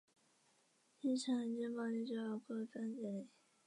[0.99, 3.27] 新城劲爆励志儿歌颁奖礼。